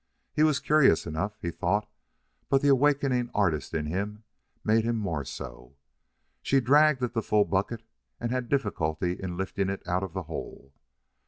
[0.33, 1.87] He was curious enough, he thought,
[2.49, 4.23] but the awakening artist in him
[4.63, 5.75] made him more so.
[6.41, 7.83] She dragged at the full bucket
[8.19, 10.73] and had difficulty in lifting it out of the hole.